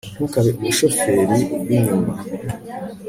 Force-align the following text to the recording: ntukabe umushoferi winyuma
ntukabe 0.15 0.49
umushoferi 0.59 1.21
winyuma 1.67 2.13